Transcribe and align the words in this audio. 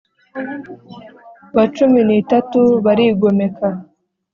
wa 1.55 1.65
cumi 1.75 1.99
n 2.07 2.09
itatu 2.21 2.59
barigomeka 2.85 3.67